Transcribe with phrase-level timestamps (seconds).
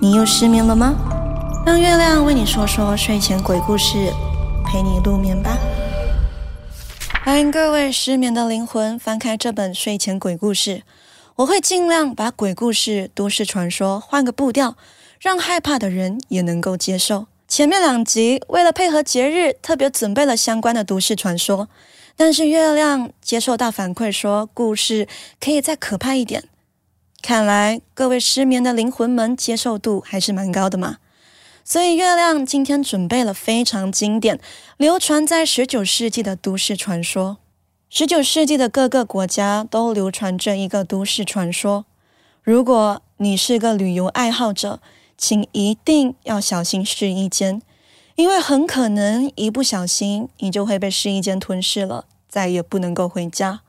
[0.00, 0.94] 你又失眠了吗？
[1.66, 4.12] 让月亮为你说说睡前鬼故事，
[4.66, 5.58] 陪你入眠吧。
[7.24, 10.82] 欢迎各位失眠的灵魂翻开这本睡前鬼故事。
[11.36, 14.76] 我会尽量把鬼故事、都市传说换个步调，
[15.18, 17.26] 让害怕的人也能够接受。
[17.48, 21.68] 前面两集为了配合节日，特别准备了相关的都市传说，
[22.14, 25.08] 但是月亮接受到反馈说，故事
[25.40, 26.44] 可以再可怕一点。
[27.24, 30.98] 看来各位失眠的灵魂们接受度还是蛮高的嘛，
[31.64, 34.38] 所以月亮今天准备了非常经典、
[34.76, 37.38] 流传在十九世纪的都市传说。
[37.88, 41.86] 十九世纪的各个国家都流传着一个都市传说：
[42.42, 44.80] 如果你是个旅游爱好者，
[45.16, 47.62] 请一定要小心试衣间，
[48.16, 53.62] 因为很可能一不小心你就会被试衣间吞噬了，再也不能够回家。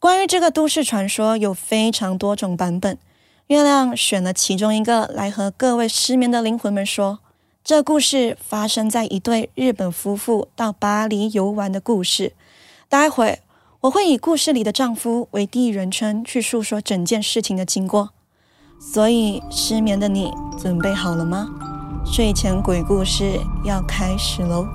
[0.00, 2.96] 关于这个都市传说，有非常多种版本。
[3.48, 7.18] 月亮选了其中一个来和各位失眠的灵魂们说：
[7.62, 12.32] 这故事发生在一对日本夫妇到巴黎游玩的故事。
[12.88, 13.40] 待会
[13.82, 18.08] 我会以故事里的丈夫为第一人称去述说整件事情的经过。
[18.80, 21.46] 所以，失眠的你准备好了吗？
[22.06, 24.66] 睡前鬼故事要开始喽！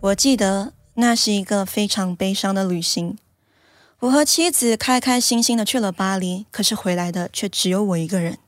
[0.00, 0.75] 我记得。
[0.96, 3.16] 那是一个非常悲伤的旅行。
[4.00, 8.38] 我和妻子开开心心的去了巴黎，可是回来的却只有我一个人。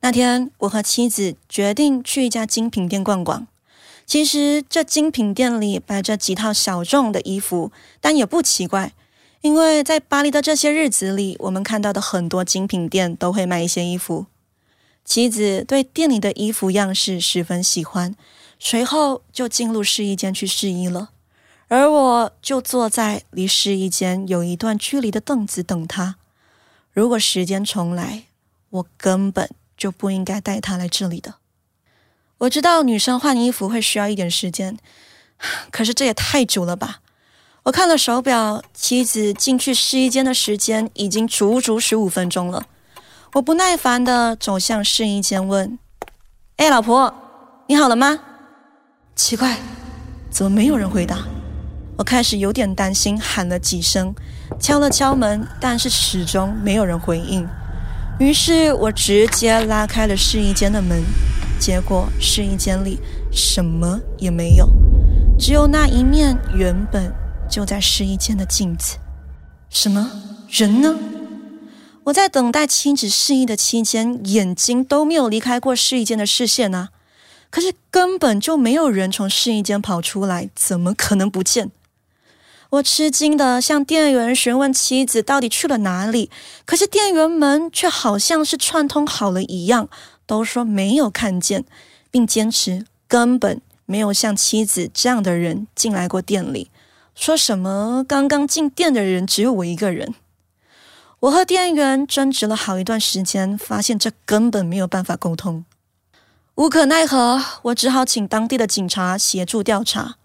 [0.00, 3.46] 那天，我和妻子决定去一家精品店逛逛。
[4.06, 8.92] 其实，这精品店里摆着几套小众的衣服，但也不奇怪，
[9.40, 14.26] 因为在巴黎的这些日子里，我们看到的很多精品店都会卖一些衣服。
[15.04, 18.14] 妻子对店里的衣服样式十分喜欢，
[18.58, 21.10] 随后就进入试衣间去试衣了。
[21.70, 26.16] 而我就坐在离试衣间有一段距离的凳子等他。
[26.92, 28.24] 如果时间重来，
[28.70, 31.36] 我根本就不应该带他来这里的。
[32.38, 34.76] 我知道女生换衣服会需要一点时间，
[35.70, 37.02] 可是这也太久了吧？
[37.62, 42.66] 我看了手表，妻子进去试衣间的时间已经足足十五分钟了。
[43.34, 45.78] 我不耐烦地走向试衣间，问
[46.58, 47.14] ：“哎，老婆，
[47.68, 48.18] 你好了吗？”
[49.14, 49.56] 奇怪，
[50.30, 51.24] 怎么没有人回答？
[52.00, 54.14] 我开始有点担心，喊了几声，
[54.58, 57.46] 敲了敲门，但是始终没有人回应。
[58.18, 61.04] 于是我直接拉开了试衣间的门，
[61.58, 62.98] 结果试衣间里
[63.30, 64.66] 什么也没有，
[65.38, 67.12] 只有那一面原本
[67.50, 68.96] 就在试衣间的镜子。
[69.68, 70.10] 什么
[70.48, 70.96] 人呢？
[72.04, 76.88] 我在等待妻子试衣的期间，眼睛都没有离开过试衣间的视线啊！
[77.50, 81.70] 可是根本就没有人从试衣间跑出来，怎么可能不见？
[82.70, 86.30] 我吃惊的向店员询问妻子到底去了哪里，
[86.64, 89.88] 可是店员们却好像是串通好了一样，
[90.24, 91.64] 都说没有看见，
[92.12, 96.70] 并坚持根本没有像妻子这样的人进来过店里。
[97.16, 100.14] 说什么刚刚进店的人只有我一个人。
[101.18, 105.64] 我和店员争执了好一段时间，发现这根本没有办法沟通。
[106.54, 110.16] 无可奈何，我只好请当地的警察协助调查。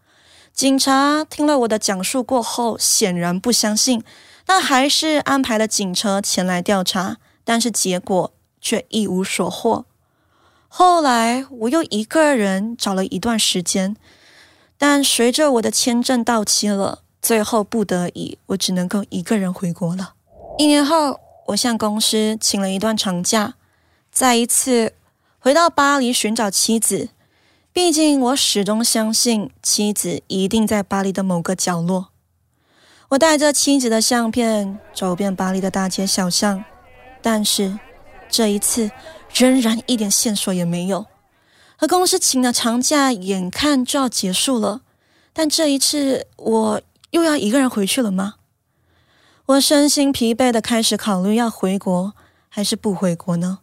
[0.56, 4.02] 警察听了我的讲述过后，显然不相信，
[4.46, 9.84] 但还是安排了警车前来调查，但是结果却一无所获。
[10.70, 13.98] 后来我又一个人找了一段时间，
[14.78, 20.14] 但随着我的签证到期了，最后不得已，我只能够一个人回国了。
[20.58, 23.56] 一年后，我向公司请了一段长假，
[24.10, 24.94] 再一次
[25.38, 27.10] 回到巴黎寻找妻子。
[27.76, 32.08] 毕竟，我始终相信妻子一定在巴黎的某个角落。
[33.10, 36.64] 我带着妻子的相片走遍巴黎的大街小巷，
[37.22, 37.78] 但是
[38.30, 38.92] 这一次
[39.34, 41.06] 仍然一点线索也没有。
[41.76, 44.80] 和公司请的长假眼看就要结束了，
[45.34, 48.36] 但这一次我又要一个人回去了吗？
[49.48, 52.14] 我身心疲惫的开始考虑要回国
[52.48, 53.60] 还是不回国呢？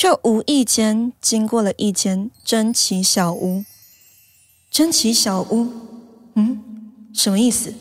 [0.00, 3.66] 就无意间经过了一间珍奇小屋。
[4.70, 5.70] 珍奇小屋，
[6.36, 7.74] 嗯，什么意思？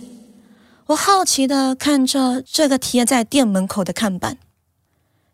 [0.88, 4.38] 我好奇的看着这个贴在店门口的看板。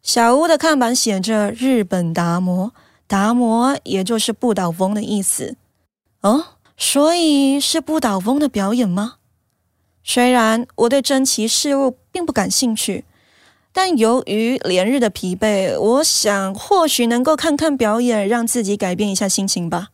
[0.03, 2.71] 小屋的看板写着“日本达摩”，
[3.07, 5.55] 达摩也就是不倒翁的意思。
[6.21, 6.45] 哦，
[6.77, 9.15] 所以是不倒翁的表演吗？
[10.03, 13.05] 虽然我对珍奇事物并不感兴趣。
[13.77, 19.89] 但由于连日的疲惫，我想或许能够看看表演，让自己改变一下心情吧。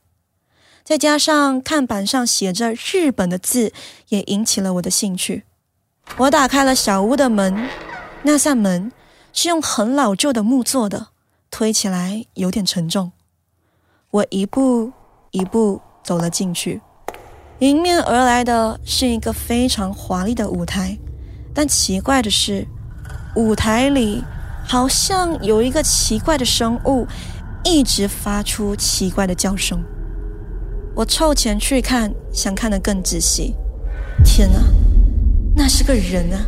[0.83, 3.73] 再加上看板上写着“日本”的字，
[4.09, 5.45] 也引起了我的兴趣。
[6.17, 7.67] 我打开了小屋的门，
[8.21, 8.91] 那扇门
[9.33, 11.07] 是用很老旧的木做的，
[11.49, 13.11] 推起来有点沉重。
[14.11, 14.91] 我一步
[15.31, 16.79] 一步走了进去，
[17.57, 20.95] 迎面而来的是一个非常华丽的舞台，
[21.51, 22.67] 但奇怪的是，
[23.35, 24.23] 舞台里
[24.67, 27.07] 好像有一个奇怪的生物，
[27.63, 29.81] 一直发出奇怪的叫声。
[30.93, 33.55] 我凑前去看，想看得更仔细。
[34.25, 34.59] 天哪，
[35.55, 36.45] 那是个人啊！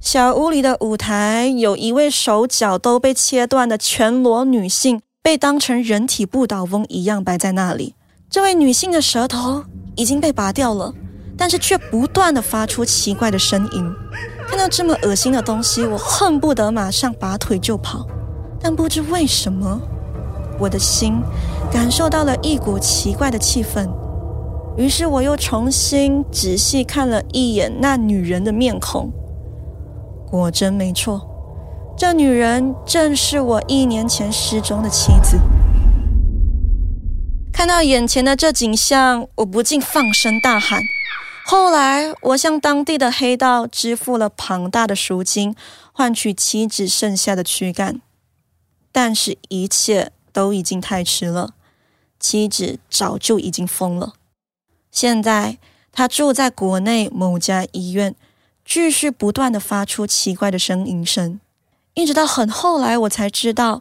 [0.00, 7.94] 小屋里的舞台有一位手脚都被切断的全裸女性，被当成人体不倒翁一样摆在那里。
[8.30, 9.64] 这位女性的舌头
[9.96, 10.94] 已经被拔掉了，
[11.36, 13.92] 但是却不断的发出奇怪的声音。
[14.48, 18.06] 看到这么恶心的东西，我恨不得马上拔腿就跑。
[18.58, 19.78] 但不知为什么，
[20.58, 21.22] 我的心
[21.70, 23.86] 感受到了一股奇怪的气氛。
[24.76, 29.12] 于是我又重新仔细看了一眼那女人的面孔。
[30.30, 31.20] 果真没错，
[31.96, 35.38] 这女人正是我一年前失踪的妻子。
[37.52, 40.80] 看到眼前的这景象，我不禁放声大喊。
[41.50, 45.56] 后来，我向当地的黑道支付了庞大的赎金，
[45.94, 48.02] 换取妻子剩下的躯干。
[48.92, 51.54] 但是，一切都已经太迟了，
[52.20, 54.12] 妻子早就已经疯了。
[54.92, 55.56] 现在，
[55.90, 58.14] 她住在国内某家医院。
[58.62, 61.40] 继续不断的发出奇怪的呻吟声，
[61.94, 63.80] 一直到很后来，我才知道，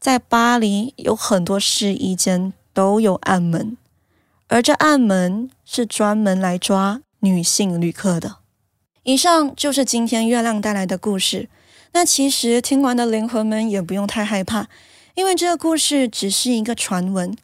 [0.00, 3.76] 在巴黎有很多试衣间都有暗门，
[4.52, 8.36] 而这暗门是专门来抓女性旅客的。
[9.02, 11.48] 以上就是今天月亮带来的故事。
[11.92, 14.66] 那其实听完的灵魂们也不用太害怕，
[15.14, 17.34] 因为这个故事只是一个传闻。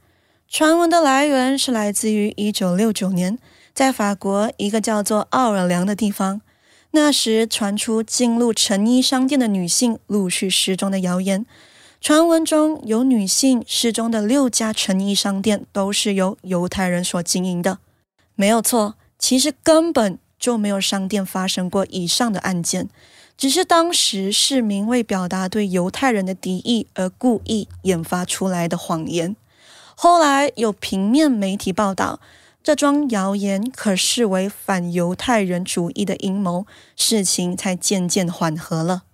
[0.47, 3.39] 传闻的来源是来自于一九六九年，
[3.73, 6.43] 在法国一个叫做奥尔良的地方。
[6.91, 11.47] 那时传出进入成衣商店的女性陆续失踪的谣言，
[12.01, 17.79] 传闻中有女性失踪的六家成衣商店都是由犹太人所经营的，
[18.35, 18.95] 没有错。
[19.19, 22.89] 其实根本就没有商店发生过以上的案件，
[23.37, 29.35] 只是当时市民为表达对犹太人的敌意而故意研发出来的谎言。
[29.97, 32.21] 后来有平面媒体报道。
[32.61, 36.67] 这桩谣言可视为反犹太人主义的阴谋，
[36.97, 39.05] 事情才渐渐缓和了。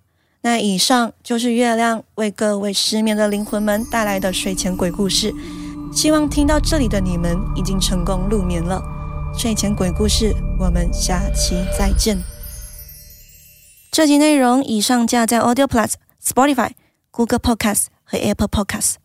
[0.45, 5.33] 那以上就是月亮为各位失眠的灵魂们带来的睡前鬼故事。
[5.91, 8.79] 希望听到这里的你们已经成功入眠了。
[9.35, 12.19] 睡前鬼故事，我们下期再见。
[13.91, 15.93] 这集内容已上架在 Audio Plus、
[16.23, 16.73] Spotify、
[17.09, 19.04] Google Podcast 和 Apple Podcast。